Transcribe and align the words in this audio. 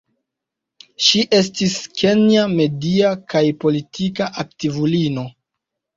Ŝi 1.07 1.19
estis 1.39 1.75
kenja 2.01 2.47
media 2.55 3.13
kaj 3.35 3.45
politika 3.65 4.31
aktivulino. 4.45 5.27